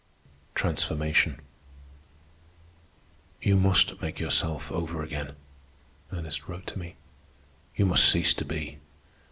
TRANSFORMATION 0.55 1.41
"You 3.39 3.55
must 3.55 4.01
make 4.01 4.19
yourself 4.19 4.71
over 4.71 5.03
again," 5.03 5.33
Ernest 6.11 6.47
wrote 6.47 6.65
to 6.65 6.79
me. 6.79 6.95
"You 7.75 7.85
must 7.85 8.09
cease 8.11 8.33
to 8.33 8.43
be. 8.45 8.79